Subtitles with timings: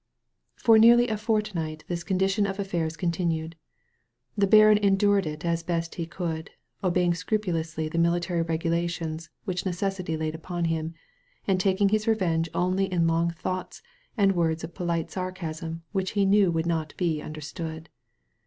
[0.55, 3.55] For nearly a fortnight this condition of affairs continued.
[4.35, 6.49] The baron endured it as best he could,
[6.83, 10.95] obeying scrupulously the military regulations which necessity laid upon him,
[11.47, 13.83] and taking his revenge only in long thoughts
[14.17, 17.87] and words of polite sarcasm which he knew would not be understood.